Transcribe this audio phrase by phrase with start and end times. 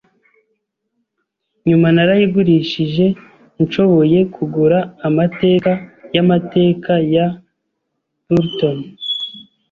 [1.67, 3.05] Nyuma, narayigurishije
[3.63, 5.71] nshoboye kugura Amateka
[6.15, 7.37] Yamateka ya R.
[8.33, 8.77] Burton.